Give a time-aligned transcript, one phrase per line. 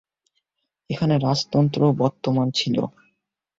[0.89, 2.75] এখানে রাজতন্ত্র বর্তমান ছিল।